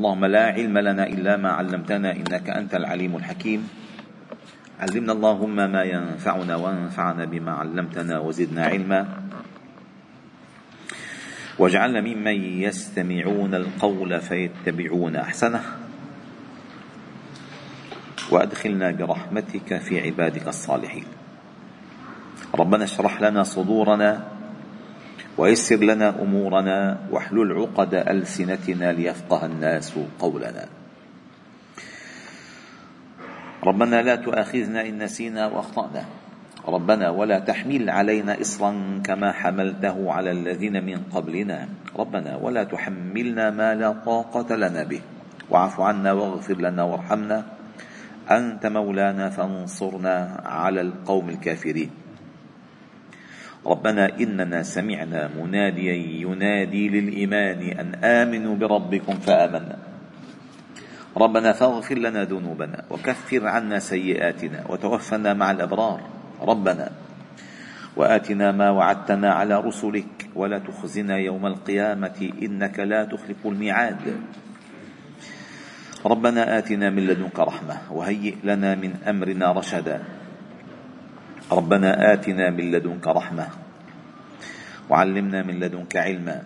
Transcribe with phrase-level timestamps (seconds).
[0.00, 3.68] اللهم لا علم لنا إلا ما علمتنا إنك أنت العليم الحكيم.
[4.80, 9.08] علمنا اللهم ما ينفعنا وانفعنا بما علمتنا وزدنا علما.
[11.58, 15.62] واجعلنا ممن يستمعون القول فيتبعون أحسنه.
[18.32, 21.04] وأدخلنا برحمتك في عبادك الصالحين.
[22.54, 24.39] ربنا اشرح لنا صدورنا
[25.40, 30.64] ويسر لنا أمورنا واحلل عقد ألسنتنا ليفقه الناس قولنا.
[33.64, 36.04] ربنا لا تؤاخذنا إن نسينا وأخطأنا.
[36.68, 41.68] ربنا ولا تحمل علينا إصرا كما حملته على الذين من قبلنا.
[41.96, 45.00] ربنا ولا تحملنا ما لا طاقة لنا به.
[45.50, 47.44] واعف عنا واغفر لنا وارحمنا.
[48.30, 51.90] أنت مولانا فانصرنا على القوم الكافرين.
[53.66, 59.76] ربنا إننا سمعنا مناديا ينادي للإيمان أن آمنوا بربكم فآمنا.
[61.16, 66.00] ربنا فاغفر لنا ذنوبنا وكفر عنا سيئاتنا وتوفنا مع الأبرار.
[66.40, 66.90] ربنا
[67.96, 74.16] وآتنا ما وعدتنا على رسلك ولا تخزنا يوم القيامة إنك لا تخلف الميعاد.
[76.06, 80.19] ربنا آتنا من لدنك رحمة وهيئ لنا من أمرنا رشدا.
[81.50, 83.46] ربنا آتنا من لدنك رحمة
[84.90, 86.42] وعلمنا من لدنك علما.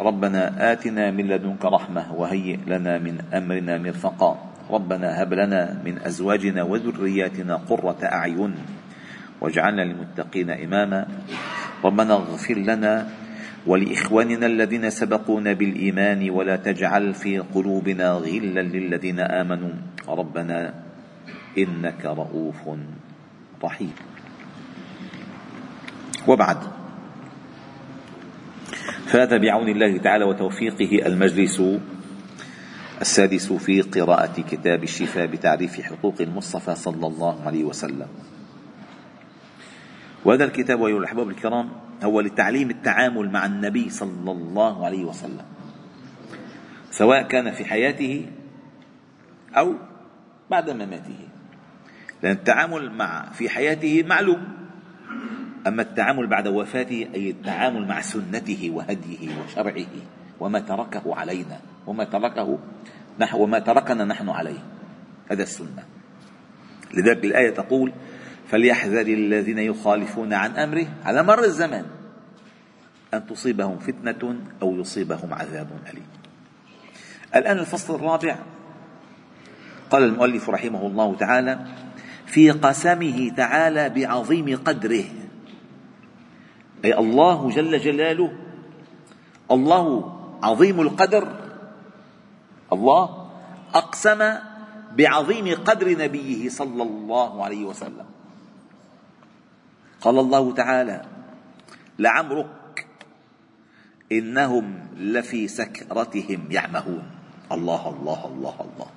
[0.00, 4.32] ربنا آتنا من لدنك رحمة وهيئ لنا من أمرنا مرفقا.
[4.70, 8.54] ربنا هب لنا من أزواجنا وذرياتنا قرة أعين
[9.40, 11.00] واجعلنا للمتقين إماما.
[11.84, 13.08] ربنا اغفر لنا
[13.66, 19.74] ولإخواننا الذين سبقونا بالإيمان ولا تجعل في قلوبنا غلا للذين آمنوا.
[20.08, 20.74] ربنا
[21.58, 22.60] إنك رؤوف
[23.64, 24.11] رحيم.
[26.28, 26.58] وبعد.
[29.06, 31.62] فهذا بعون الله تعالى وتوفيقه المجلس
[33.00, 38.08] السادس في قراءة كتاب الشفاء بتعريف حقوق المصطفى صلى الله عليه وسلم.
[40.24, 41.68] وهذا الكتاب أيها الأحباب الكرام
[42.02, 45.44] هو لتعليم التعامل مع النبي صلى الله عليه وسلم
[46.90, 48.26] سواء كان في حياته
[49.56, 49.74] أو
[50.50, 51.28] بعد مماته.
[52.22, 54.44] لأن التعامل مع في حياته معلوم.
[55.66, 59.86] أما التعامل بعد وفاته أي التعامل مع سنته وهديه وشرعه
[60.40, 62.58] وما تركه علينا وما تركه
[63.18, 64.58] نحن وما تركنا نحن عليه.
[65.30, 65.84] هذا السنة.
[66.94, 67.92] لذلك الآية تقول
[68.48, 71.84] فليحذر الذين يخالفون عن أمره على مر الزمان
[73.14, 76.06] أن تصيبهم فتنة أو يصيبهم عذاب أليم.
[77.36, 78.36] الآن الفصل الرابع.
[79.90, 81.66] قال المؤلف رحمه الله تعالى
[82.26, 85.04] في قسمه تعالى بعظيم قدره
[86.84, 88.32] أي الله جل جلاله.
[89.50, 89.86] الله
[90.42, 91.28] عظيم القدر.
[92.72, 93.30] الله
[93.74, 94.34] أقسم
[94.96, 98.06] بعظيم قدر نبيه صلى الله عليه وسلم.
[100.00, 101.02] قال الله تعالى
[101.98, 102.86] لعمرك
[104.12, 107.04] إنهم لفي سكرتهم يعمهون.
[107.52, 108.90] الله الله الله الله.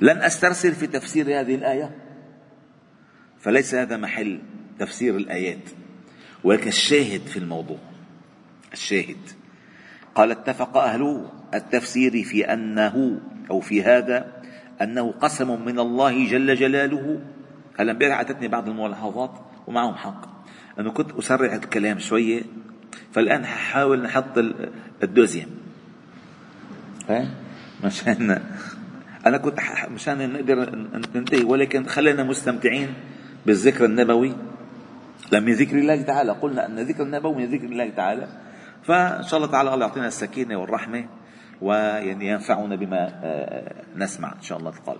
[0.00, 1.96] لن أسترسل في تفسير هذه الآية
[3.40, 4.40] فليس هذا محل
[4.78, 5.81] تفسير الآيات.
[6.44, 7.78] ولكن الشاهد في الموضوع.
[8.72, 9.16] الشاهد.
[10.14, 13.20] قال اتفق أهل التفسير في أنه
[13.50, 14.32] أو في هذا
[14.82, 17.20] أنه قسم من الله جل جلاله.
[17.78, 19.30] هلا امبارح أتتني بعض الملاحظات؟
[19.66, 20.44] ومعهم حق.
[20.80, 22.42] أنه كنت أسرع الكلام شوية
[23.12, 24.38] فالآن حاول نحط
[25.02, 25.48] الدوزيام.
[27.84, 28.40] مشان
[29.26, 29.60] أنا كنت
[29.90, 32.94] مشان نقدر ننتهي ولكن خلينا مستمتعين
[33.46, 34.34] بالذكر النبوي.
[35.40, 36.32] من ذكر الله تعالى.
[36.32, 38.28] قلنا أن ذكر النبوي من ذكر الله تعالى.
[38.82, 41.04] فإن شاء الله تعالى الله يعطينا السكينة والرحمة
[41.62, 44.96] ويعني ينفعنا بما آه، نسمع إن شاء الله قال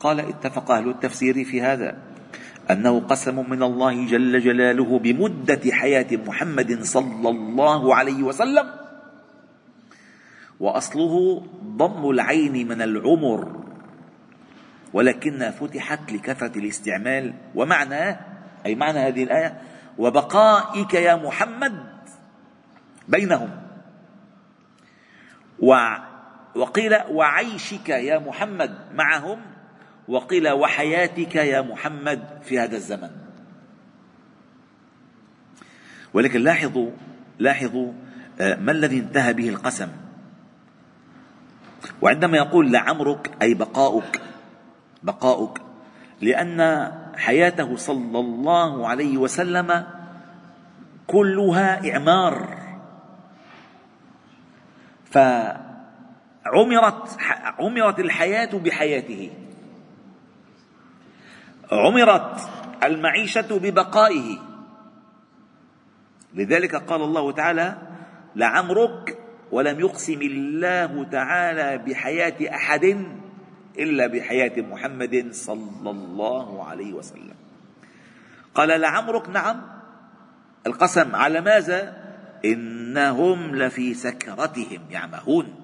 [0.00, 1.96] قال اتفق أهل التفسير في هذا
[2.70, 8.66] أنه قسم من الله جل جلاله بمدة حياة محمد صلى الله عليه وسلم.
[10.60, 13.64] وأصله ضم العين من العمر.
[14.92, 17.34] ولكنها فتحت لكثرة الاستعمال.
[17.54, 18.20] ومعناه
[18.66, 19.60] أي معنى هذه الآية؟
[19.98, 21.86] وبقائك يا محمد
[23.08, 23.50] بينهم.
[26.54, 29.40] وقيل وعيشك يا محمد معهم
[30.08, 33.10] وقيل وحياتك يا محمد في هذا الزمن.
[36.14, 36.90] ولكن لاحظوا
[37.38, 37.92] لاحظوا
[38.40, 39.88] آه، ما الذي انتهى به القسم؟
[42.02, 44.20] وعندما يقول لعمرك أي بقاؤك
[45.02, 45.60] بقاؤك
[46.20, 46.60] لأن
[47.18, 49.86] حياته صلى الله عليه وسلم
[51.06, 52.58] كلها إعمار.
[56.46, 57.16] عمرت
[57.58, 59.30] عمرت الحياة بحياته.
[61.72, 62.40] عمرت
[62.84, 64.38] المعيشة ببقائه.
[66.34, 67.78] لذلك قال الله تعالى
[68.36, 69.18] لعمرك
[69.52, 73.06] ولم يقسم الله تعالى بحياة أحد
[73.78, 77.34] إلا بحياة محمد صلى الله عليه وسلم.
[78.54, 79.62] قال لعمرك؟ نعم.
[80.66, 82.04] القسم على ماذا؟
[82.44, 85.60] إنهم لفي سكرتهم يعمهون.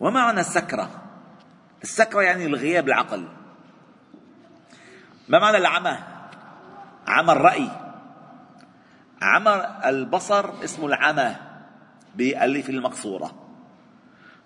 [0.00, 0.90] وما معنى السكرة؟
[1.82, 3.28] السكرة يعني الغياب العقل.
[5.28, 5.98] ما معنى العمى؟
[7.06, 7.68] عمى الرأي.
[9.22, 11.36] عمى البصر اسمه العمى
[12.14, 13.32] بألف المقصورة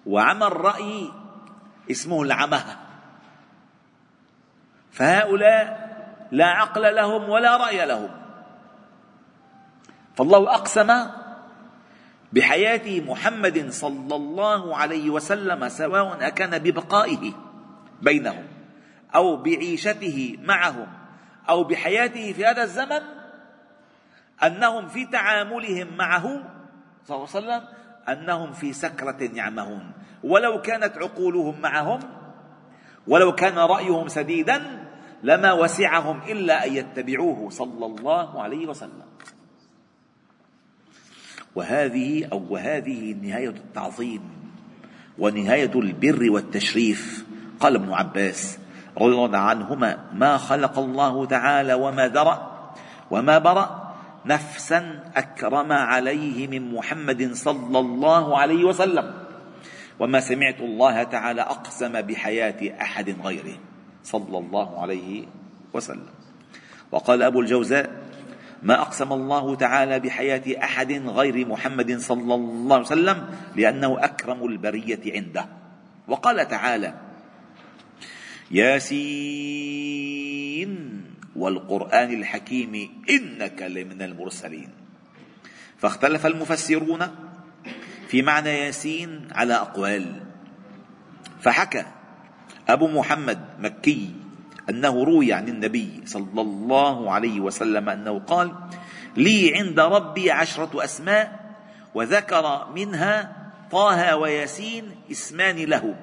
[0.06, 1.10] وعمى الرأي
[1.90, 2.62] اسمه العمى
[4.90, 5.90] فهؤلاء
[6.30, 8.10] لا عقل لهم ولا رأي لهم.
[10.16, 11.06] فالله أقسم
[12.32, 17.32] بحياة محمد صلى الله عليه وسلم سواء أكان ببقائه
[18.02, 18.46] بينهم
[19.14, 20.86] أو بعيشته معهم
[21.48, 23.02] أو بحياته في هذا الزمن
[24.42, 26.22] أنهم في تعاملهم معه
[27.06, 27.62] صلى الله عليه وسلم
[28.08, 29.92] أنهم في سكرة يعمهون.
[30.24, 32.00] ولو كانت عقولهم معهم
[33.08, 34.86] ولو كان رأيهم سديدا
[35.22, 39.08] لما وسعهم إلا أن يتبعوه صلى الله عليه وسلم.
[41.54, 44.22] وهذه أو وهذه نهاية التعظيم
[45.18, 47.26] ونهاية البر والتشريف.
[47.60, 48.58] قال ابن عباس
[48.98, 52.72] رضي الله عنهما ما خلق الله تعالى وما ذرأ
[53.10, 53.94] وما برأ
[54.26, 59.19] نفسا أكرم عليه من محمد صلى الله عليه وسلم.
[60.00, 63.58] وما سمعت الله تعالى أقسم بحياة أحد غيره.
[64.04, 65.26] صلى الله عليه
[65.74, 66.08] وسلم.
[66.92, 68.02] وقال أبو الجوزاء
[68.62, 75.00] ما أقسم الله تعالى بحياة أحد غير محمد صلى الله عليه وسلم لأنه أكرم البرية
[75.06, 75.46] عنده.
[76.08, 76.94] وقال تعالى
[78.50, 79.90] ياسين
[81.36, 84.68] والقرآن الحكيم إنك لمن المرسلين.
[85.78, 87.29] فاختلف المفسرون
[88.10, 90.20] في معنى ياسين على أقوال.
[91.40, 91.84] فحكى
[92.68, 94.14] أبو محمد مكي
[94.70, 98.54] أنه روي عن النبي صلى الله عليه وسلم أنه قال
[99.16, 101.54] لي عند ربي عشرة أسماء
[101.94, 103.36] وذكر منها
[103.70, 105.94] طه وياسين اسمان له.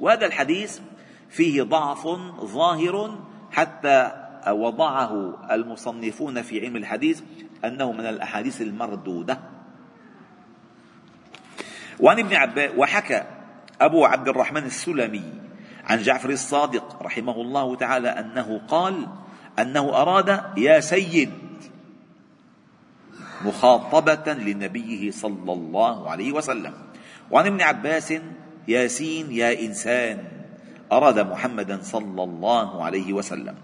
[0.00, 0.78] وهذا الحديث
[1.30, 2.06] فيه ضعف
[2.44, 3.18] ظاهر
[3.52, 4.12] حتى
[4.48, 7.20] وضعه المصنفون في علم الحديث
[7.64, 9.55] أنه من الأحاديث المردودة.
[12.00, 13.22] وعن ابن عباس وحكى
[13.80, 15.32] أبو عبد الرحمن السلمي
[15.84, 19.06] عن جعفر الصادق رحمه الله تعالى أنه قال
[19.58, 21.30] أنه أراد يا سيد
[23.44, 26.74] مخاطبة لنبيه صلى الله عليه وسلم.
[27.30, 28.14] وعن ابن عباس
[28.68, 30.24] ياسين يا إنسان
[30.92, 33.54] أراد محمدا صلى الله عليه وسلم.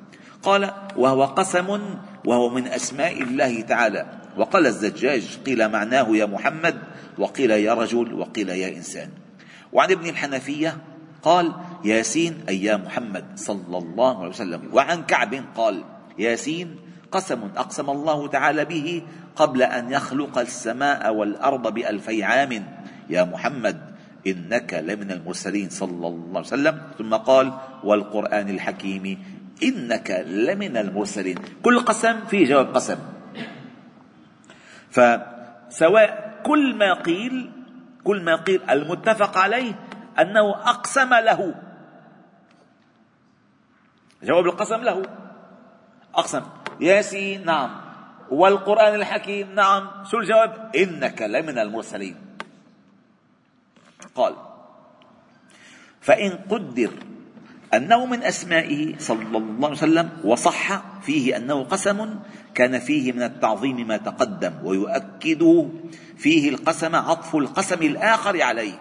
[0.43, 1.81] قال وهو قسم
[2.25, 4.22] وهو من أسماء الله تعالى.
[4.37, 6.79] وقال الزجاج قيل معناه يا محمد
[7.19, 9.08] وقيل يا رجل وقيل يا إنسان.
[9.73, 10.76] وعن ابن الحنفية
[11.23, 11.52] قال
[11.84, 14.62] ياسين أي يا محمد صلى الله عليه وسلم.
[14.73, 15.84] وعن كعب قال
[16.19, 16.76] ياسين
[17.12, 19.02] قسم أقسم الله تعالى به
[19.37, 22.67] قبل أن يخلق السماء والأرض بألفي عام.
[23.11, 23.81] يا محمد
[24.26, 26.82] إنك لمن المرسلين صلى الله عليه وسلم.
[26.98, 27.53] ثم قال
[27.84, 29.19] والقرآن الحكيم
[29.62, 31.39] إنك لمن المرسلين.
[31.62, 32.96] كل قسم فيه جواب قسم.
[34.93, 37.53] فسواء كل ما قيل
[38.05, 39.75] كل ما قيل المتفق عليه
[40.20, 41.55] أنه أقسم له.
[44.22, 45.03] جواب القسم له.
[46.15, 46.43] أقسم.
[46.81, 47.81] ياسين نعم.
[48.31, 50.05] والقرآن الحكيم نعم.
[50.05, 52.17] شو الجواب؟ إنك لمن المرسلين.
[54.15, 54.34] قال
[56.01, 56.91] فإن قدر
[57.74, 62.14] أنه من أسمائه صلى الله عليه وسلم وصح فيه أنه قسم
[62.55, 65.69] كان فيه من التعظيم ما تقدم ويؤكد
[66.17, 68.81] فيه القسم عطف القسم الآخر عليه.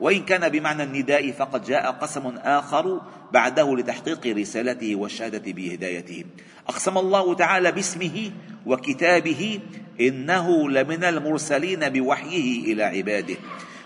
[0.00, 3.00] وإن كان بمعنى النداء فقد جاء قسم آخر
[3.32, 6.24] بعده لتحقيق رسالته والشهادة بهدايته.
[6.68, 8.30] أقسم الله تعالى باسمه
[8.66, 9.60] وكتابه
[10.00, 13.36] إنه لمن المرسلين بوحيه إلى عباده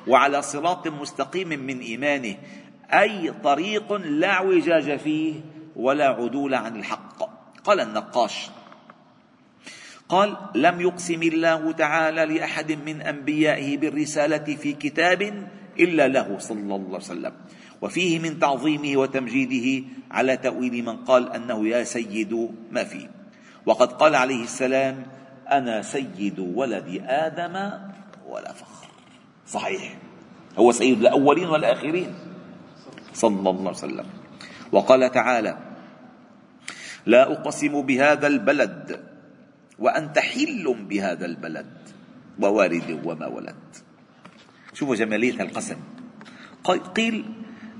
[0.06, 2.34] وعلى صراط مستقيم من إيمانه
[2.92, 5.34] أي طريق لا اعوجاج فيه
[5.76, 7.18] ولا عدول عن الحق.
[7.64, 8.50] قال النقاش.
[10.08, 15.48] قال لم يقسم الله تعالى لأحد من أنبيائه بالرسالة في كتاب
[15.80, 17.32] إلا له صلى الله عليه وسلم.
[17.82, 23.10] وفيه من تعظيمه وتمجيده على تأويل من قال أنه يا سيد ما فيه
[23.66, 25.06] وقد قال عليه السلام
[25.50, 27.70] أنا سيد ولد آدم
[28.28, 28.86] ولا فخر.
[29.46, 29.94] صحيح.
[30.58, 32.14] هو سيد الأولين والآخرين.
[33.16, 34.06] صلى الله عليه وسلم.
[34.72, 35.58] وقال تعالى
[37.06, 39.04] لا أقسم بهذا البلد
[39.78, 41.72] وأنت حل بهذا البلد
[42.40, 43.64] ووالد وما ولد.
[44.74, 45.76] شوفوا جمالية القسم.
[46.94, 47.24] قيل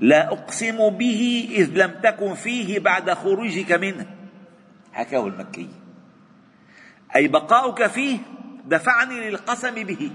[0.01, 4.05] لا أقسم به إذ لم تكن فيه بعد خروجك منه.
[4.93, 5.69] حكاه المكي.
[7.15, 8.17] أي بقاؤك فيه
[8.65, 10.11] دفعني للقسم به.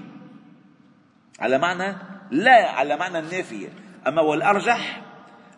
[1.40, 1.96] على معنى
[2.30, 3.68] لا على معنى النافية.
[4.06, 5.11] أما والأرجح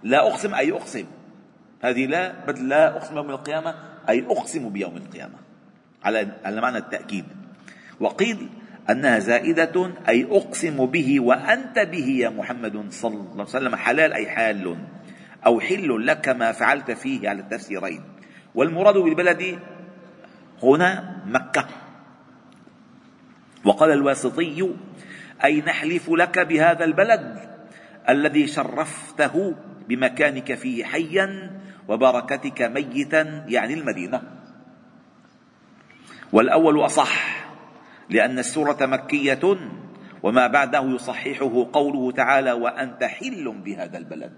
[0.05, 1.05] لا أقسم أي أقسم.
[1.83, 3.75] هذه لا بل لا أقسم يوم القيامة
[4.09, 5.35] أي أقسم بيوم القيامة.
[6.05, 7.25] على على معنى التأكيد.
[8.01, 8.49] وقيل
[8.91, 14.27] أنها زائدة أي أقسم به وأنت به يا محمد صلى الله عليه وسلم حلال أي
[14.31, 14.77] حال.
[15.47, 18.03] أو حل لك ما فعلت فيه على التفسيرين.
[18.55, 19.59] والمراد بالبلد
[20.63, 21.67] هنا مكة.
[23.65, 24.75] وقال الواسطي
[25.45, 27.39] أي نحلف لك بهذا البلد
[28.09, 29.55] الذي شرفته
[29.89, 34.23] بمكانك فيه حيا وبركتك ميتا يعني المدينة.
[36.33, 37.45] والأول أصح
[38.11, 39.59] لأن السورة مكية
[40.23, 44.33] وما بعده يصححه قوله تعالى وأنت حل بهذا البلد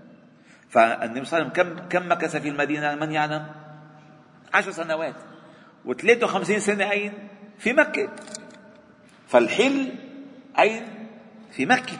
[0.68, 3.46] فالنبي صلى الله عليه وسلم كم كم مكث في المدينة؟ من يعلم؟
[4.54, 5.14] عشر سنوات.
[5.86, 7.12] و53 سنة أين؟
[7.58, 8.08] في مكة.
[9.28, 9.92] فالحل
[10.58, 10.82] أين؟
[11.52, 11.98] في مكة.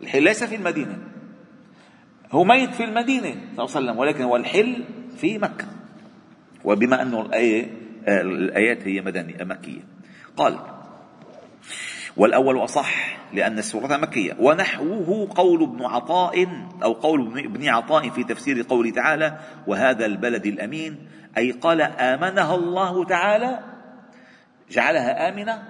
[0.00, 0.98] الحل ليس في المدينة.
[2.34, 4.84] هو ميت في المدينة صلى الله عليه وسلم ولكن هو الحل
[5.16, 5.66] في مكة.
[6.64, 7.70] وبما أنه الآية
[8.08, 9.80] الآيات هي مدنية مكية.
[10.36, 10.58] قال
[12.16, 14.36] والأول أصح لأن السورة مكية.
[14.38, 16.48] ونحوه قول ابن عطاء
[16.82, 21.08] أو قول ابن عطاء في تفسير قوله تعالى وهذا البلد الأمين.
[21.38, 23.58] أي قال آمنها الله تعالى
[24.70, 25.62] جعلها آمنة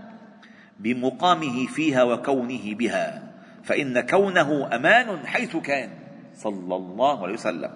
[0.80, 3.32] بمقامه فيها وكونه بها.
[3.64, 6.03] فإن كونه أمان حيث كان.
[6.34, 7.72] صلى الله عليه وسلم.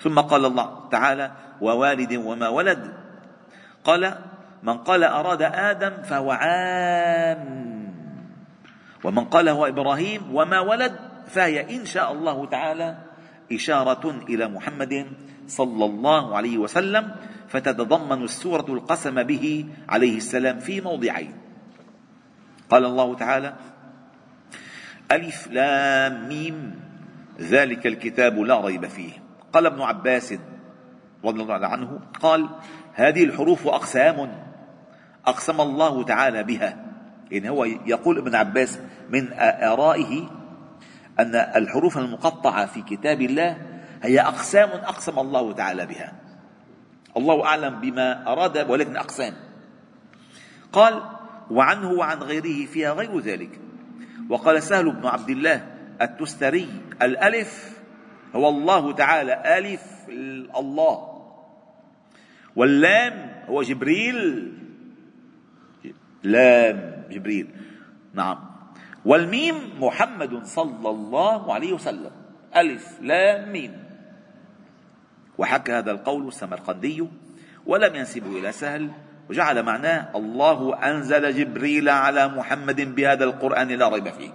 [0.00, 2.82] ثم قال الله تعالى ووالد وما ولد.
[3.84, 4.14] قال
[4.62, 7.70] من قال أراد آدم فهو عام.
[9.04, 10.92] ومن قال هو إبراهيم وما ولد
[11.26, 12.98] فهي إن شاء الله تعالى
[13.52, 15.06] إشارة إلى محمد
[15.46, 17.10] صلى الله عليه وسلم
[17.48, 21.34] فتتضمن السورة القسم به عليه السلام في موضعين.
[22.70, 23.54] قال الله تعالى
[25.12, 26.89] ألف لام ميم.
[27.40, 29.12] ذلك الكتاب لا ريب فيه.
[29.52, 30.34] قال ابن عباس
[31.24, 32.48] رضي الله عنه قال
[32.94, 34.32] هذه الحروف أقسام
[35.26, 36.76] أقسم الله تعالى بها.
[37.30, 38.78] يعني هو يقول ابن عباس
[39.10, 39.32] من
[39.62, 40.30] آرائه
[41.20, 43.56] أن الحروف المقطعة في كتاب الله
[44.02, 46.12] هي أقسام أقسم الله تعالى بها.
[47.16, 49.34] الله أعلم بما أراد ولكن أقسام.
[50.72, 51.02] قال
[51.50, 53.60] وعنه وعن غيره فيها غير ذلك.
[54.28, 55.66] وقال سهل بن عبد الله
[56.02, 56.68] التستري
[57.02, 57.78] الألف
[58.36, 59.58] هو الله تعالى.
[59.58, 59.82] ألف
[60.56, 61.22] الله.
[62.56, 64.52] واللام هو جبريل.
[66.22, 67.46] لام جبريل.
[68.14, 68.50] نعم.
[69.04, 72.10] والميم محمد صلى الله عليه وسلم.
[72.56, 73.84] ألف لام ميم.
[75.38, 77.08] وحكى هذا القول السمرقندي
[77.66, 78.90] ولم ينسبه إلى سهل
[79.30, 84.30] وجعل معناه الله أنزل جبريل على محمد بهذا القرآن لا ريب فيه.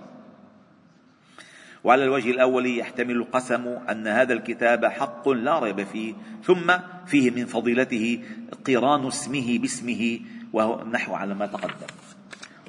[1.86, 6.14] وعلى الوجه الأول يحتمل القسم أن هذا الكتاب حق لا ريب فيه
[6.44, 6.74] ثم
[7.06, 8.24] فيه من فضيلته
[8.68, 10.20] قران اسمه باسمه
[10.54, 11.88] وهو نحو على ما تقدم.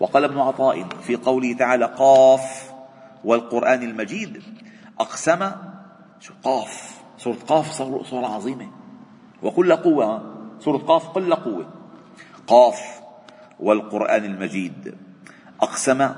[0.00, 2.72] وقال ابن عطاء في قوله تعالى قاف
[3.24, 4.42] والقرآن المجيد
[5.00, 5.50] أقسم
[6.20, 7.72] شو قاف؟ سورة قاف
[8.06, 8.70] سورة عظيمة.
[9.42, 11.68] وكل قوة سورة قاف كل قوة.
[12.46, 13.00] قاف
[13.60, 14.94] والقرآن المجيد
[15.60, 16.08] أقسم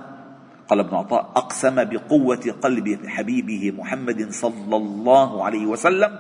[0.69, 6.19] قال ابن عطاء أقسم بقوة قلب حبيبه محمد صلى الله عليه وسلم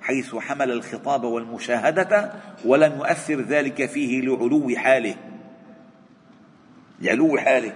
[0.00, 2.32] حيث حمل الخطاب والمشاهدة
[2.64, 5.14] ولم يؤثر ذلك فيه لعلو حاله.
[7.00, 7.72] لعلو حاله.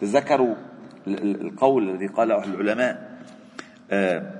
[0.00, 0.54] تذكروا
[1.08, 3.18] القول الذي قاله العلماء
[3.90, 4.32] آه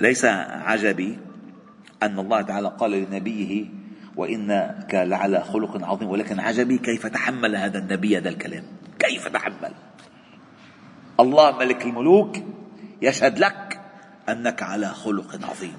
[0.00, 1.18] ليس عجبي
[2.02, 3.66] أن الله تعالى قال لنبيه
[4.16, 8.64] وإنك لعلى خلق عظيم ولكن عجبي كيف تحمل هذا النبي هذا الكلام.
[9.06, 9.72] كيف تحمل
[11.20, 12.36] الله ملك الملوك
[13.02, 13.80] يشهد لك
[14.28, 15.76] أنك على خلق عظيم.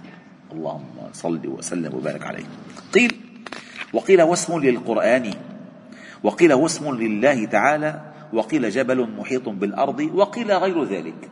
[0.51, 2.45] اللهم صل وسلم وبارك عليه.
[2.93, 3.11] قيل
[3.93, 5.33] وقيل هو اسم للقرآن
[6.23, 8.01] وقيل هو اسم لله تعالى
[8.33, 11.29] وقيل جبل محيط بالأرض وقيل غير ذلك.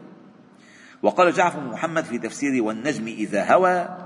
[1.03, 3.97] وقال جعفر محمد في تفسيره والنجم إذا هوى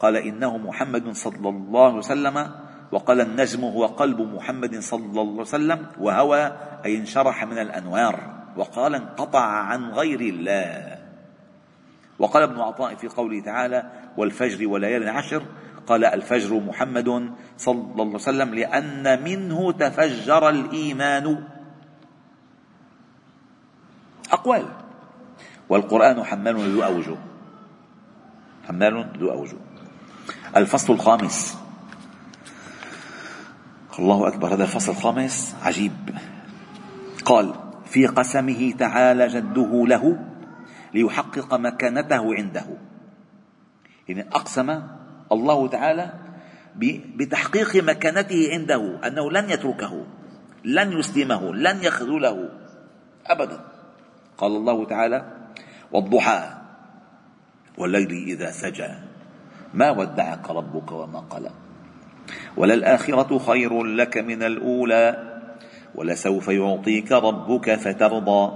[0.00, 2.50] قال إنه محمد صلى الله عليه وسلم
[2.92, 6.52] وقال النجم هو قلب محمد صلى الله عليه وسلم وهوى
[6.84, 10.98] أي انشرح من الأنوار وقال انقطع عن غير الله.
[12.18, 15.42] وقال ابن عطاء في قوله تعالى والفجر وليال عشر
[15.86, 21.44] قال الفجر محمد صلى الله عليه وسلم لأن منه تفجر الإيمان.
[24.32, 24.66] أقوال.
[25.68, 27.16] والقرآن حمال ذو أوجه.
[28.68, 29.56] حمال ذو أوجه.
[30.56, 31.61] الفصل الخامس.
[33.98, 35.56] الله أكبر هذا الفصل الخامس.
[35.62, 35.92] عجيب.
[37.24, 37.54] قال
[37.86, 40.18] في قسمه تعالى جده له
[40.94, 42.66] ليحقق مكانته عنده.
[44.08, 44.82] يعني أقسم
[45.32, 46.12] الله تعالى
[47.16, 50.06] بتحقيق مكانته عنده أنه لن يتركه
[50.64, 52.48] لن يسلمه لن يخذله.
[53.26, 53.60] أبدا.
[54.38, 55.32] قال الله تعالى
[55.92, 56.40] والضحى
[57.78, 58.88] والليل إذا سجى
[59.74, 61.50] ما ودعك ربك وما قلى
[62.56, 65.16] وللآخرة خير لك من الأولى
[65.94, 68.52] ولسوف يعطيك ربك فترضى.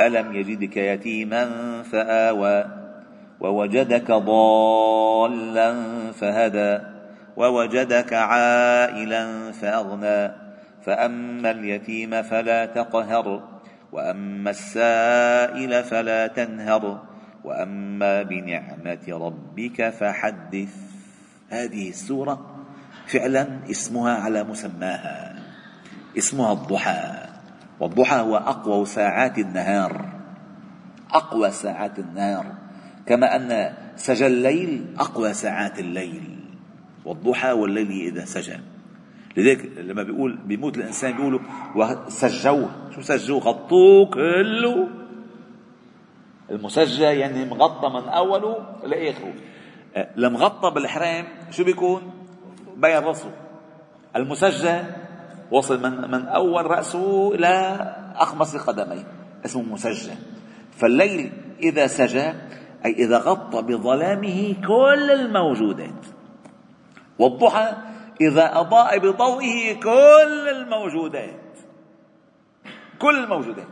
[0.00, 1.50] ألم يجدك يتيما
[1.82, 2.64] فآوى
[3.40, 5.74] ووجدك ضالا
[6.12, 6.78] فهدى
[7.36, 10.32] ووجدك عائلا فأغنى.
[10.82, 13.42] فأما اليتيم فلا تقهر
[13.92, 17.02] وأما السائل فلا تنهر.
[17.44, 20.74] وأما بنعمة ربك فحدث.
[21.48, 22.51] هذه السورة
[23.12, 25.42] فعلا اسمها على مسماها.
[26.18, 27.28] اسمها الضحى.
[27.80, 30.12] والضحى هو أقوى ساعات النهار.
[31.10, 32.46] أقوى ساعات النهار.
[33.06, 36.38] كما أن سجى الليل أقوى ساعات الليل.
[37.04, 38.56] والضحى والليل إذا سجى.
[39.36, 41.40] لذلك لما بيقول بيموت الإنسان بيقولوا
[41.76, 42.70] وسجوه.
[42.94, 44.88] شو سجوه؟ غطوه كله.
[46.50, 49.34] المسجى يعني مغطى من أوله لآخره
[49.96, 52.21] المغطى بالحرام شو بيكون؟
[52.76, 53.30] بين راسه
[54.16, 54.78] المسجى
[55.50, 57.76] وصل من من أول رأسه إلى
[58.16, 59.06] أخمص قدميه
[59.44, 60.12] اسمه مسجى
[60.76, 62.32] فالليل إذا سجى
[62.84, 66.06] أي إذا غطى بظلامه كل الموجودات.
[67.18, 67.72] والضحى
[68.20, 71.40] إذا أضاء بضوئه كل الموجودات.
[72.98, 73.66] كل الموجودات.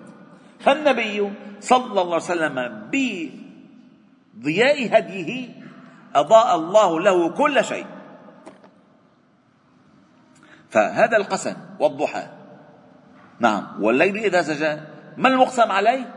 [0.60, 2.88] فالنبي صلى الله عليه وسلم
[4.34, 5.48] بضياء هديه
[6.14, 7.86] أضاء الله له كل شيء.
[10.70, 12.26] فهذا القسم والضحى.
[13.40, 13.82] نعم.
[13.82, 14.80] والليل إذا سجى
[15.16, 16.14] ما المقسم عليه؟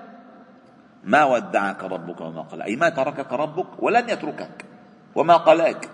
[1.04, 4.66] ما ودعك ربك وما قال أي ما تركك ربك ولن يتركك
[5.16, 5.90] وما قلاك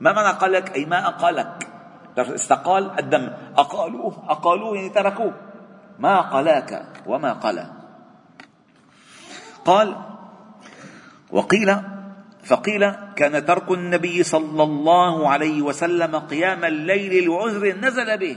[0.00, 1.68] ما معنى قالك أي ما أقالك
[2.18, 3.32] استقال الدم.
[3.56, 4.24] أقالوه.
[4.28, 5.32] أقالوه يعني تركوه.
[5.98, 7.66] ما قلاك وما قلا
[9.64, 9.96] قال
[11.30, 11.91] وقيل
[12.44, 18.36] فقيل كان ترك النبي صلى الله عليه وسلم قيام الليل لعذر نزل به.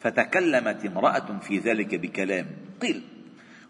[0.00, 2.46] فتكلمت امرأة في ذلك بكلام.
[2.82, 3.02] قيل.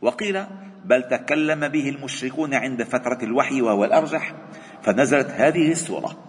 [0.00, 0.44] وقيل
[0.84, 4.34] بل تكلم به المشركون عند فترة الوحي وهو الأرجح
[4.82, 6.24] فنزلت هذه السورة.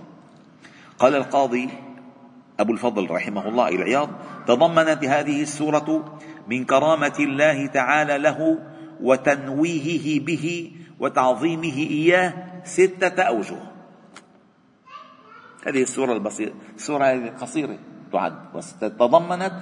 [1.00, 1.70] قال القاضي
[2.60, 4.10] أبو الفضل رحمه الله العياض
[4.48, 8.60] تضمنت هذه السورة من كرامة الله تعالى له
[9.02, 13.58] وتنويهه به وتعظيمه إياه ستة أوجه.
[15.68, 17.78] هذه السورة البسيطة السورة هذه قصيرة
[18.14, 19.54] تعد وتضمنت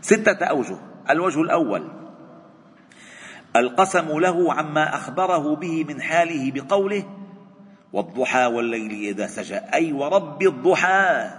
[0.00, 0.78] ستة أوجه.
[1.10, 1.88] الوجه الأول
[3.56, 7.04] القسم له عما أخبره به من حاله بقوله
[7.92, 11.30] والضحى والليل إذا سجى أي ورب الضحى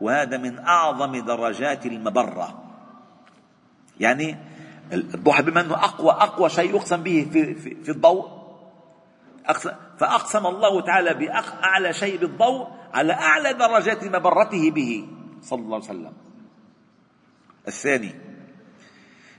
[0.00, 2.62] وهذا من أعظم درجات المبرة.
[4.00, 4.36] يعني
[4.92, 8.35] الضحى بما أنه أقوى أقوى شيء يقسم به في, في, في الضوء
[9.98, 15.08] فأقسم الله تعالى بأعلى شيء بالضوء على أعلى درجات مبرته به.
[15.42, 16.12] صلى الله عليه وسلم.
[17.68, 18.14] الثاني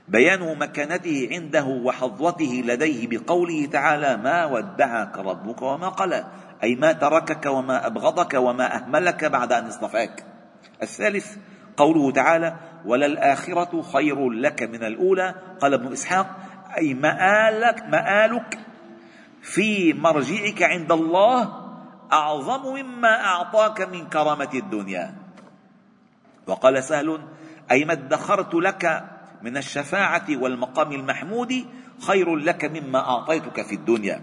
[0.08, 6.26] بيان مكانته عنده وحظوته لديه بقوله تعالى ما ودعك ربك وما قلى
[6.62, 10.24] أي ما تركك وما أبغضك وما أهملك بعد أن اصطفاك.
[10.82, 11.36] الثالث
[11.76, 16.26] قوله تعالى وللآخرة خير لك من الأولى قال ابن إسحاق
[16.78, 18.58] أي مآلك مآلك
[19.42, 21.68] في مرجعك عند الله
[22.12, 25.14] أعظم مما أعطاك من كرامة الدنيا.
[26.46, 27.20] وقال سهل
[27.70, 29.04] أي ما ادخرت لك
[29.42, 31.64] من الشفاعة والمقام المحمود
[32.06, 34.22] خير لك مما أعطيتك في الدنيا.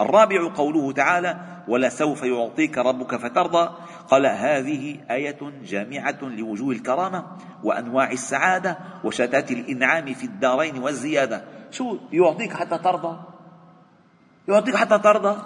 [0.00, 1.36] الرابع قوله تعالى
[1.68, 3.70] ولسوف يعطيك ربك فترضى.
[4.10, 7.26] قال هذه آية جامعة لوجوه الكرامة
[7.64, 11.44] وأنواع السعادة وشتات الإنعام في الدارين والزيادة.
[11.70, 13.31] شو يعطيك حتى ترضى؟
[14.48, 15.42] يعطيك حتى ترضى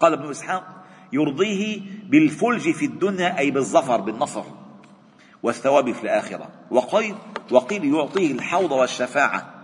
[0.00, 0.64] قال ابن إسحاق
[1.12, 4.44] يرضيه بالفلج في الدنيا أي بالظفر بالنصر
[5.42, 6.48] والثواب في الآخرة.
[6.70, 7.14] وقيل
[7.50, 9.54] وقيل يعطيه الحوض والشفاعة.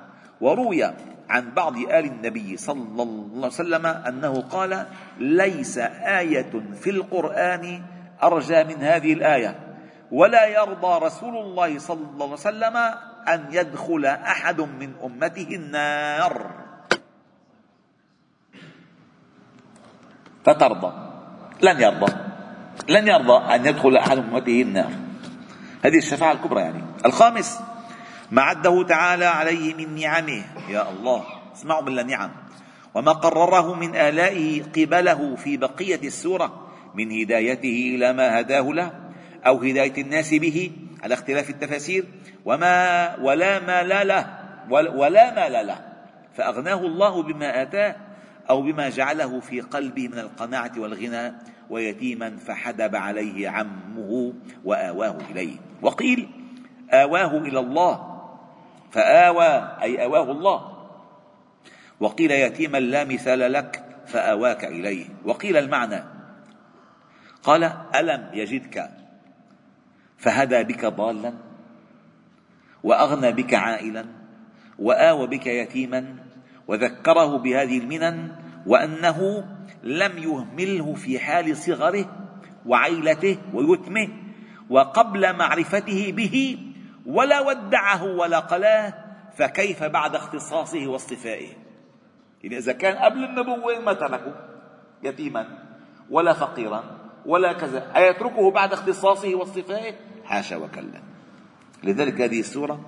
[0.41, 0.85] وروي
[1.29, 4.87] عن بعض آل النبي صلى الله عليه وسلم أنه قال
[5.19, 5.79] ليس
[6.19, 7.83] آية في القرآن
[8.23, 9.77] أرجى من هذه الآية.
[10.13, 12.77] ولا يرضى رسول الله صلى الله عليه وسلم
[13.29, 16.62] أن يدخل أحد من أمته النار.
[20.45, 20.93] فترضى.
[21.63, 22.13] لن يرضى.
[22.89, 24.91] لن يرضى أن يدخل أحد أمته النار.
[25.85, 26.83] هذه الشفاعة الكبرى يعني.
[27.07, 27.61] الخامس
[28.31, 30.43] ما عده تعالى عليه من نعمه.
[30.69, 31.25] يا الله
[31.55, 32.31] اسمعوا من النعم.
[32.95, 36.69] وما قرره من آلائه قبله في بقية السورة.
[36.95, 38.91] من هدايته إلى ما هداه له
[39.47, 40.71] أو هداية الناس به
[41.03, 42.05] على اختلاف التفاسير.
[42.45, 44.27] وما ولا مال له
[44.71, 45.79] ولا مال له.
[46.35, 47.97] فأغناه الله بما آتاه
[48.51, 51.33] أو بما جعله في قلبه من القناعة والغنى
[51.71, 54.33] ويتيما فحدب عليه عمه
[54.65, 55.57] وآواه إليه.
[55.83, 56.29] وقيل
[56.91, 58.23] آواه إلى الله
[58.91, 60.73] فآوى أي آواه الله.
[62.01, 65.05] وقيل يتيما لا مثال لك فآواك إليه.
[65.25, 66.05] وقيل المعنى
[67.43, 68.91] قال ألم يجدك
[70.19, 71.33] فهدى بك ضالا
[72.83, 74.07] وأغنى بك عائلا
[74.79, 76.17] وآوى بك يتيما
[76.69, 78.33] وذكره بهذه المنن
[78.67, 79.45] وأنه
[79.83, 82.05] لم يهمله في حال صغره
[82.67, 84.09] وعيلته ويتمه
[84.71, 86.59] وقبل معرفته به
[87.07, 88.95] ولا ودعه ولا قلاه
[89.37, 91.49] فكيف بعد اختصاصه واصطفائه.
[92.43, 94.35] يعني إذا كان قبل النبوة ما تركه
[95.03, 95.59] يتيما
[96.11, 96.85] ولا فقيرا
[97.27, 99.95] ولا كذا أيتركه بعد اختصاصه واصطفائه؟
[100.25, 101.03] حاشا وكلا.
[101.85, 102.81] لذلك هذه السورة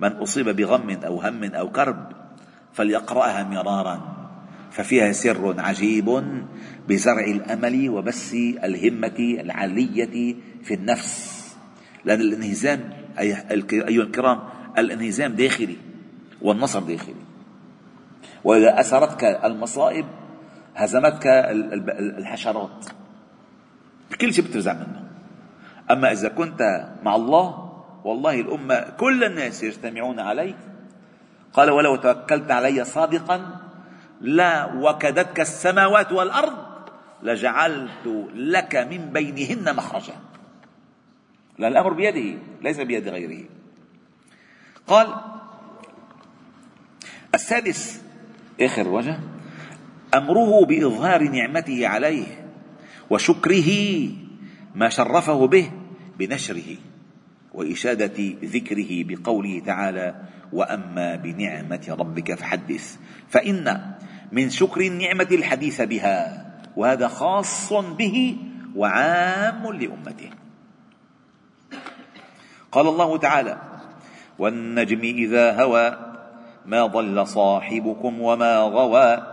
[0.00, 2.23] من أصيب بغم أو هم أو كرب
[2.74, 4.14] فليقرأها مرارا
[4.70, 6.24] ففيها سر عجيب
[6.88, 8.34] بزرع الأمل وبث
[8.64, 11.44] الهمة العلية في النفس.
[12.04, 13.52] لأن الانهزام أيها
[14.02, 14.40] الكرام
[14.78, 15.76] الانهزام داخلي
[16.42, 17.14] والنصر داخلي.
[18.44, 20.06] وإذا أسرتك المصائب
[20.74, 21.26] هزمتك
[22.18, 22.86] الحشرات.
[24.20, 25.04] كل شيء بتفزع منه.
[25.90, 27.72] أما إذا كنت مع الله
[28.04, 30.56] والله الأمة كل الناس يجتمعون عليك
[31.54, 33.60] قال ولو توكلت علي صادقا
[34.20, 36.56] لا وكدتك السماوات والأرض
[37.22, 40.14] لجعلت لك من بينهن مخرجا.
[41.58, 43.44] لا الأمر بيده ليس بيد غيره.
[44.86, 45.14] قال
[47.34, 48.02] السادس
[48.60, 49.18] آخر وجه
[50.14, 52.50] أمره بإظهار نعمته عليه
[53.10, 53.70] وشكره
[54.74, 55.70] ما شرفه به
[56.18, 56.76] بنشره.
[57.54, 60.14] وإشادة ذكره بقوله تعالى
[60.52, 62.96] وأما بنعمة ربك فحدث.
[63.28, 63.80] فإن
[64.32, 68.36] من شكر النعمة الحديث بها وهذا خاص به
[68.76, 70.30] وعام لأمته.
[72.72, 73.58] قال الله تعالى
[74.38, 75.98] والنجم إذا هوى
[76.66, 79.26] ما ضل صاحبكم وما غوى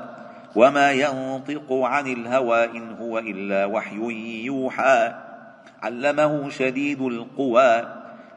[0.56, 4.02] وما ينطق عن الهوى إن هو إلا وحي
[4.46, 5.14] يوحى.
[5.82, 8.01] علمه شديد القوى.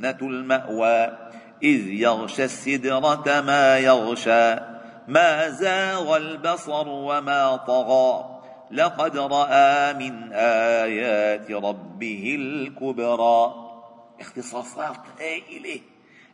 [0.00, 1.18] جنة المأوى
[1.62, 4.56] إذ يغشى السدرة ما يغشى.
[5.08, 8.40] ما زاغ البصر وما طغى.
[8.70, 13.54] لقد رأى من آيات ربه الكبرى.
[14.20, 15.80] اختصاصات هائلة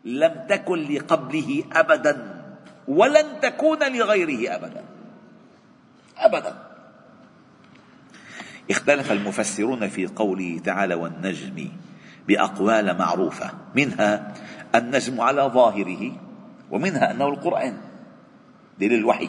[0.04, 2.42] لم تكن لقبله أبدا
[2.88, 4.84] ولن تكون لغيره أبدا.
[6.18, 6.54] أبدا.
[8.70, 11.68] اختلف المفسرون في قوله تعالى والنجم.
[12.28, 14.34] بأقوال معروفة منها
[14.74, 16.12] النجم على ظاهره
[16.70, 17.76] ومنها أنه القرآن
[18.78, 19.28] دليل الوحي.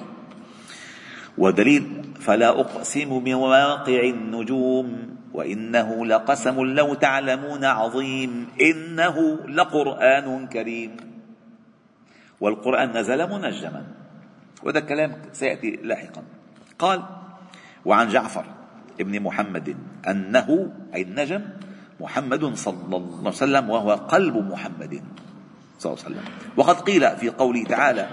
[1.38, 10.98] ودليل فلا أقسم بمواقع النجوم وإنه لقسم لو تعلمون عظيم إنه لقرآن كريم.
[12.42, 13.84] والقرآن نزل منجما
[14.64, 16.24] وهذا الكلام سيأتي لاحقا.
[16.80, 17.04] قال
[17.86, 18.46] وعن جعفر
[19.00, 21.42] ابن محمد أنه أي النجم
[22.00, 25.02] محمد صلى الله عليه وسلم وهو قلب محمد
[25.80, 26.26] صلى الله عليه وسلم.
[26.58, 28.08] وقد قيل في قوله تعالى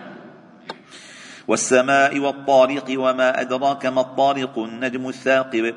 [1.49, 5.75] والسماء والطارق وما أدراك ما الطارق النجم الثاقب.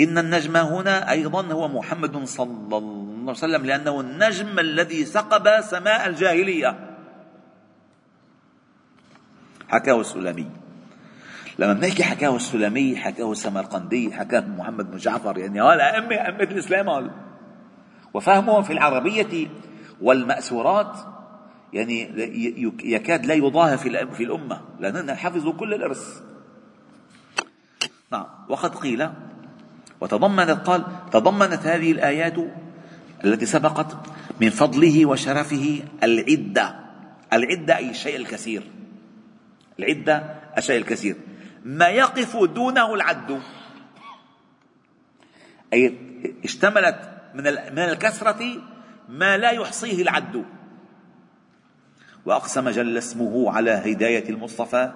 [0.00, 6.08] إن النجم هنا أيضا هو محمد صلى الله عليه وسلم لأنه النجم الذي ثقب سماء
[6.08, 6.88] الجاهلية.
[9.68, 10.46] حكاه السلمي
[11.58, 16.88] لما بنحكي حكاه السلمي حكاه السمرقندي حكاه محمد بن جعفر يعني هذا أئمة أئمة الإسلام
[16.88, 17.10] هذا
[18.14, 19.48] وفهمهم في العربية
[20.00, 20.98] والمأسورات
[21.72, 22.00] يعني
[22.84, 26.22] يكاد لا يضاهى في الأمة لأننا حفظوا كل الإرث.
[28.12, 28.26] نعم.
[28.48, 29.08] وقد قيل
[30.00, 32.34] وتضمنت قال تضمنت هذه الآيات
[33.24, 33.96] التي سبقت
[34.40, 36.80] من فضله وشرفه العدة.
[37.32, 38.62] العدة أي الشيء الكثير.
[39.78, 41.16] العدة الشيء الكثير.
[41.64, 43.40] ما يقف دونه العد.
[45.72, 45.98] أي
[46.44, 48.42] اشتملت من من الكثرة
[49.08, 50.44] ما لا يحصيه العد.
[52.26, 54.92] وأقسم جل اسمه على هداية المصطفى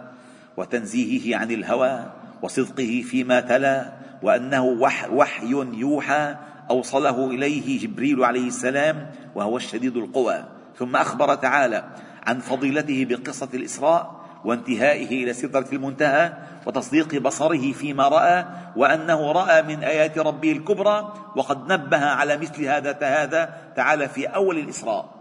[0.57, 4.65] وتنزيهه عن الهوى وصدقه فيما تلا وأنه
[5.11, 6.37] وحي يوحى
[6.71, 10.45] أوصله إليه جبريل عليه السلام وهو الشديد القوى.
[10.79, 11.85] ثم أخبر تعالى
[12.27, 16.33] عن فضيلته بقصة الإسراء وانتهائه إلى سدرة المنتهى
[16.67, 18.45] وتصديق بصره فيما رأى
[18.77, 24.59] وأنه رأى من آيات ربه الكبرى وقد نبه على مثل هذا هذا تعالى في أول
[24.59, 25.15] الإسراء.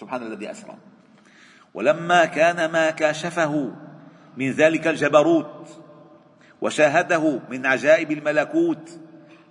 [0.00, 0.76] سبحان الذي أسرى.
[1.74, 3.72] ولما كان ما كاشفه
[4.36, 5.68] من ذلك الجبروت
[6.60, 8.90] وشاهده من عجائب الملكوت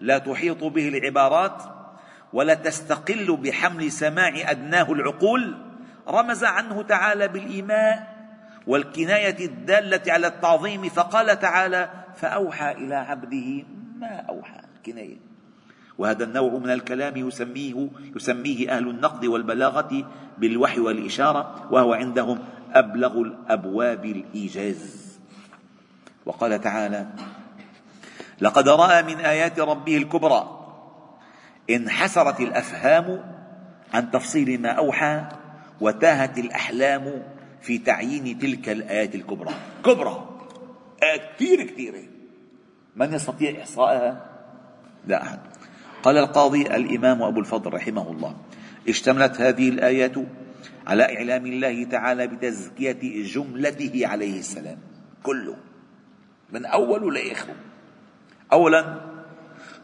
[0.02, 1.64] لا تحيط به العبارات
[2.34, 5.58] ولا تستقل بحمل سماع أدناه العقول
[6.08, 8.15] رمز عنه تعالى بالإيماء
[8.68, 13.64] والكناية الدالة على التعظيم فقال تعالى فأوحى إلى عبده
[14.00, 15.18] ما أوحى كناية
[15.98, 22.40] وهذا النوع من الكلام يسميه يسميه أهل النقد والبلاغة بالوحي والإشارة وهو عندهم
[22.74, 25.06] أبلغ الأبواب الإيجاز.
[26.26, 27.08] وقال تعالى
[28.42, 30.66] لقد رأى من آيات ربه الكبرى
[31.70, 33.24] انحسرت الأفهام
[33.94, 35.24] عن تفصيل ما أوحى
[35.82, 37.24] وتاهت الأحلام
[37.66, 39.54] في تعيين تلك الآيات الكبرى.
[39.86, 40.30] كبرى.
[41.04, 42.04] آيات كثير كثيرة.
[42.96, 44.26] من يستطيع إحصائها؟
[45.08, 45.40] لا أحد.
[46.04, 48.36] قال القاضي الإمام أبو الفضل رحمه الله
[48.90, 50.16] اشتملت هذه الآيات
[50.88, 54.78] على إعلام الله تعالى بتزكية جملته عليه السلام.
[55.24, 55.56] كله.
[56.54, 57.56] من أول لآخره
[58.54, 59.02] أولا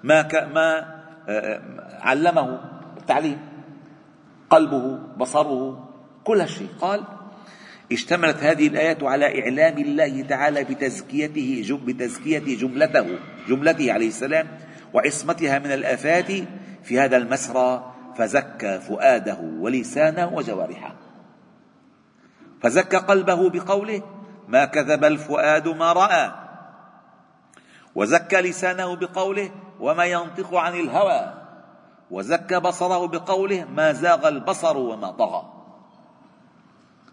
[0.03, 0.21] ما.
[0.53, 1.61] ما آه، آه،
[2.01, 2.59] علمه
[2.97, 3.39] التعليم
[4.49, 5.89] قلبه بصره
[6.23, 7.20] كل شيء قال
[7.91, 14.47] اشتملت هذه الآيات على إعلام الله تعالى بتزكيته بتزكية جملته جملته عليه السلام
[14.93, 16.31] وعصمتها من الآفات
[16.83, 20.95] في هذا المسرى فزكى فؤاده ولسانه وجوارحه.
[22.61, 24.01] فزكى قلبه بقوله
[24.47, 26.31] ما كذب الفؤاد ما رأى
[27.95, 31.33] وزكى لسانه بقوله وما ينطق عن الهوى
[32.11, 35.60] وزكى بصره بقوله ما زاغ البصر وما طغى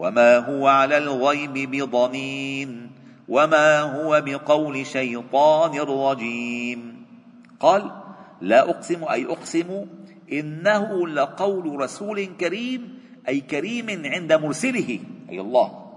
[0.00, 2.90] وما هو على الغيب بضنين
[3.28, 7.04] وما هو بقول شيطان رجيم
[7.60, 7.90] قال
[8.40, 9.86] لا اقسم أي اقسم
[10.32, 14.98] انه لقول رسول كريم أي كريم عند مرسله
[15.30, 15.92] أي الله.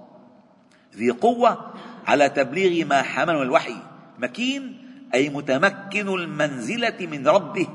[0.96, 1.72] ذي قوه
[2.08, 3.76] على تبليغ ما حمله الوحي.
[4.20, 4.78] مكين
[5.14, 7.68] أي متمكن المنزلة من ربه.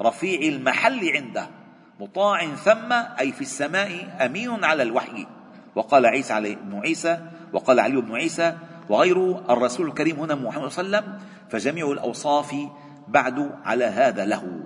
[0.00, 1.48] رفيع المحل عنده.
[2.00, 5.26] مطاع ثم أي في السماء أمين على الوحي.
[5.74, 7.18] وقال عيسى عليه بن عيسى
[7.52, 8.56] وقال علي بن عيسى
[8.88, 11.18] وغيره الرسول الكريم هنا محمد صلى الله عليه وسلم
[11.50, 12.54] فجميع الأوصاف
[13.08, 14.60] بعد على هذا له.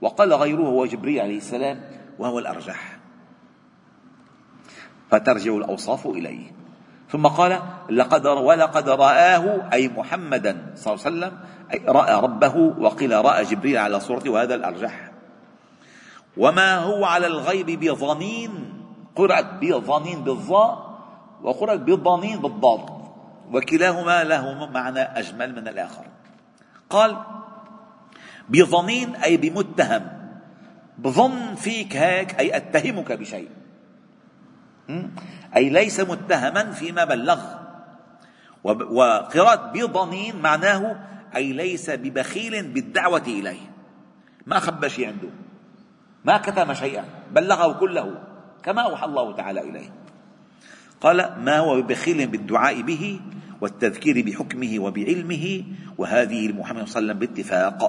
[0.00, 1.80] وقال غيره هو جبريل عليه السلام
[2.18, 2.98] وهو الأرجح.
[5.10, 6.52] فترجع الأوصاف إليه.
[7.10, 11.38] ثم قال لقد ولقد رآه أي محمدا صلى الله عليه وسلم
[11.72, 15.10] أي رأى ربه وقيل رأى جبريل على صورته وهذا الأرجح.
[16.36, 18.77] وما هو على الغيب بظنين
[19.18, 20.98] قرأت بظنين بالظاء
[21.42, 22.86] وقرأت بضنين بالضاد
[23.50, 26.04] وكلاهما له معنى أجمل من الآخر.
[26.90, 27.16] قال
[28.48, 30.02] بظنين أي بمتهم
[30.98, 33.50] بظن فيك هيك أي أتهمك بشيء.
[35.56, 37.40] أي ليس متهما فيما بلغ.
[38.64, 40.96] وقراءة بضنين معناه
[41.36, 43.70] أي ليس ببخيل بالدعوة إليه.
[44.46, 45.28] ما خبى شيء عنده.
[46.24, 48.27] ما كتم شيئا بلغه كله.
[48.68, 49.90] كما أوحى الله تعالى إليه.
[51.00, 53.20] قال ما هو ببخيل بالدعاء به
[53.60, 55.62] والتذكير بحكمه وبعلمه؟
[55.98, 57.80] وهذه لمحمد صلى الله عليه وسلم باتفاق.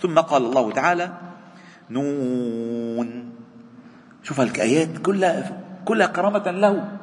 [0.00, 1.06] ثم قال الله تعالى
[1.90, 3.08] نون.
[4.22, 6.98] شوف الآيات كلها كلها كرامة له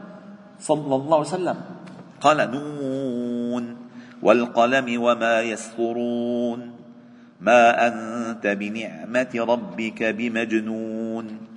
[0.60, 1.58] صلى الله عليه وسلم.
[2.22, 3.78] قال نون.
[4.22, 6.60] والقلم وما يسطرون؟
[7.42, 11.57] ما أنت بنعمة ربك بمجنون.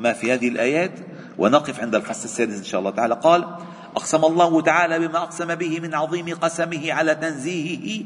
[0.00, 0.92] ما في هذه الآيات
[1.38, 3.14] ونقف عند الفصل السادس إن شاء الله تعالى.
[3.14, 3.56] قال
[3.96, 8.04] أقسم الله تعالى بما أقسم به من عظيم قسمه على تنزيهه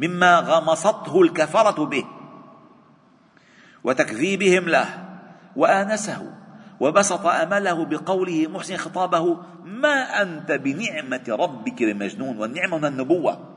[0.00, 2.04] مما غمصته الكفرة به
[3.84, 5.04] وتكذيبهم له
[5.56, 6.32] وآنسه
[6.80, 13.56] وبسط أمله بقوله محسن خطابه ما أنت بنعمة ربك بمجنون والنعمة من النبوة.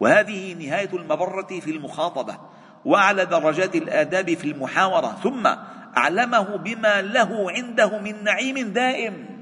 [0.00, 2.38] وهذه نهاية المبرة في المخاطبة
[2.84, 5.16] وأعلى درجات الآداب في المحاورة.
[5.22, 5.48] ثم
[5.96, 9.32] اعلمه بما له عنده من نعيم دائم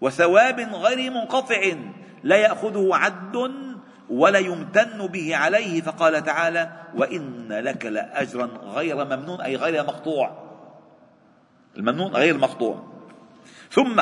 [0.00, 1.72] وثواب غير منقطع
[2.22, 3.36] لا يأخذه عد
[4.10, 5.80] ولا يمتن به عليه.
[5.80, 10.50] فقال تعالى وإن لك لأجرا غير ممنون أي غير مقطوع.
[11.76, 12.84] الممنون غير مقطوع.
[13.70, 14.00] ثم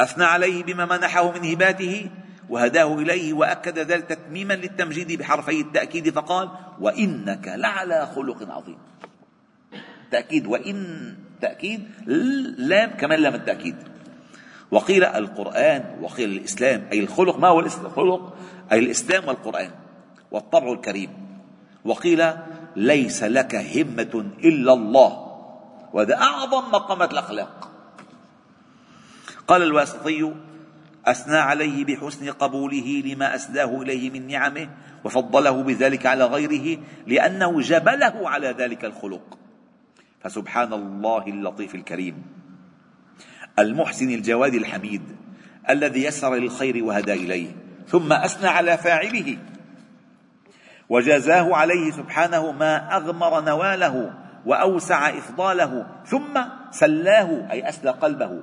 [0.00, 2.10] أثنى عليه بما منحه من هباته
[2.48, 6.10] وهداه إليه وأكد ذلك تتميما للتمجيد بحرفي التأكيد.
[6.10, 6.48] فقال
[6.80, 8.78] وإنك لعلى خلق عظيم.
[10.10, 11.88] تاكيد وإن تأكيد
[12.58, 13.76] لام كمان لام التأكيد.
[14.70, 18.36] وقيل القرآن وقيل الإسلام أي الخلق ما هو الخلق
[18.72, 19.70] أي الإسلام والقرآن
[20.30, 21.10] والطبع الكريم.
[21.84, 22.32] وقيل
[22.76, 25.26] ليس لك همة إلا الله
[25.92, 27.70] وهذا أعظم مقامات الأخلاق.
[29.48, 30.34] قال الواسطي
[31.06, 34.68] أثنى عليه بحسن قبوله لما أسداه إليه من نعمه
[35.04, 39.39] وفضله بذلك على غيره لأنه جبله على ذلك الخلق.
[40.20, 42.22] فسبحان الله اللطيف الكريم.
[43.58, 45.02] المحسن الجواد الحميد
[45.70, 47.50] الذي يسر للخير وهدى إليه
[47.88, 49.38] ثم أثنى على فاعله.
[50.88, 54.14] وجازاه عليه سبحانه ما أغمر نواله
[54.46, 58.42] وأوسع إفضاله ثم سلاه أي أسلى قلبه.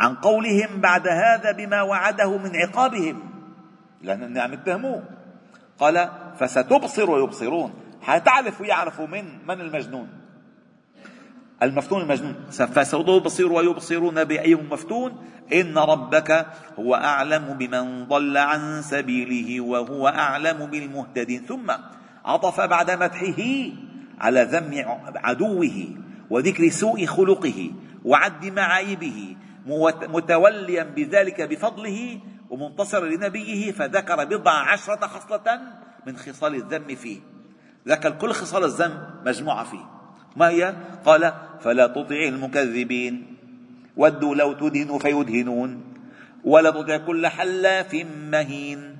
[0.00, 3.30] عن قولهم بعد هذا بما وعده من عقابهم.
[4.02, 5.02] لأن نعم اتهموه.
[5.78, 7.74] قال فستبصر ويبصرون.
[8.02, 10.19] حتعرف ويعرفوا من؟ من المجنون؟
[11.62, 12.34] المفتون المجنون.
[12.50, 16.46] فستبصر ويبصرون بأيهم مفتون؟ إن ربك
[16.78, 21.42] هو أعلم بمن ضل عن سبيله وهو أعلم بالمهتدين.
[21.46, 21.72] ثم
[22.24, 23.42] عطف بعد مدحه
[24.20, 24.84] على ذم
[25.16, 25.88] عدوه
[26.30, 27.70] وذكر سوء خلقه
[28.04, 29.36] وعد معايبه
[30.08, 32.20] متوليا بذلك بفضله
[32.50, 35.60] ومنتصرا لنبيه فذكر بضع عشرة خصلة
[36.06, 37.20] من خصال الذم فيه.
[37.88, 39.84] ذكر كل خصال الذم مجموعة فيه.
[40.36, 43.36] ما هي؟ قال فلا تطع المكذبين.
[43.96, 45.84] ودوا لو تدهنوا فيدهنون.
[46.44, 47.94] ولا تطع كل حلاف
[48.32, 48.96] مهين.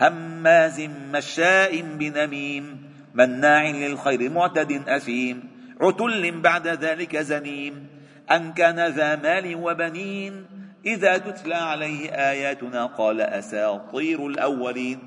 [0.00, 0.80] هماز
[1.12, 2.82] مشاء بنميم.
[3.14, 5.42] مناع للخير معتد أثيم.
[5.80, 7.86] عتل بعد ذلك زنيم.
[8.30, 10.46] أن كان ذا مال وبنين.
[10.86, 14.98] إذا تتلى عليه آياتنا قال أساطير الأولين.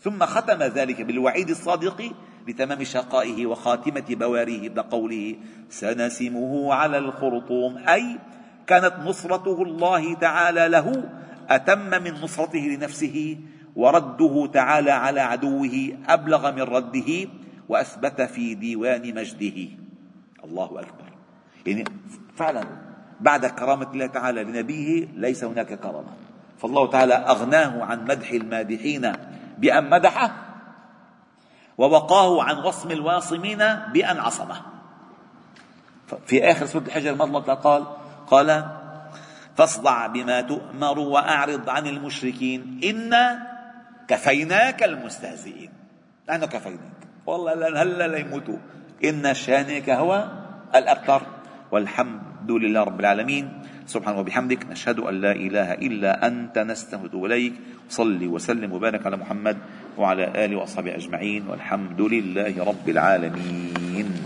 [0.00, 2.12] ثم ختم ذلك بالوعيد الصادق
[2.46, 5.36] لتمام شقائه وخاتمة بواريه بقوله
[5.70, 7.78] سنسمه على الخرطوم.
[7.88, 8.18] أي
[8.66, 11.10] كانت نصرته الله تعالى له
[11.48, 13.36] أتم من نصرته لنفسه
[13.76, 17.28] ورده تعالى على عدوه أبلغ من رده
[17.68, 19.68] وأثبت في ديوان مجده.
[20.44, 21.08] الله أكبر.
[21.66, 21.84] يعني
[22.36, 22.64] فعلا
[23.20, 26.12] بعد كرامة الله تعالى لنبيه ليس هناك كرامة.
[26.58, 29.12] فالله تعالى أغناه عن مدح المادحين
[29.58, 30.45] بأن مدحه
[31.78, 33.58] ووقاه عن وصم الواصمين
[33.92, 34.56] بأن عصمه.
[36.26, 37.84] في آخر سورة الحجر الله قال
[38.26, 38.68] قال
[39.56, 43.46] فاصدع بما تؤمر وأعرض عن المشركين انا
[44.08, 45.72] كفيناك المستهزئين.
[46.28, 46.96] نحن كفيناك.
[47.26, 48.58] والله هلا ليموتوا
[49.04, 50.28] إن شانك هو
[50.74, 51.22] الأبتر.
[51.70, 53.65] والحمد لله رب العالمين.
[53.86, 57.54] سبحانه وبحمدك نشهد أن لا إله إلا أنت نستغفرك إليك
[57.88, 59.56] صل وسلم وبارك على محمد
[59.98, 64.25] وعلى آله وأصحابه أجمعين والحمد لله رب العالمين.